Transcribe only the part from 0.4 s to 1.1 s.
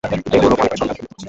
বুড়ো লোক মনে করে, সরকার তাকে বিরক্ত